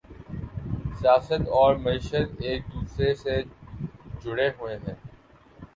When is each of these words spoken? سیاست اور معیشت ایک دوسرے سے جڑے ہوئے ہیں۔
سیاست 0.99 1.41
اور 1.51 1.75
معیشت 1.75 2.41
ایک 2.41 2.61
دوسرے 2.73 3.13
سے 3.15 3.41
جڑے 4.23 4.49
ہوئے 4.59 4.77
ہیں۔ 4.77 4.95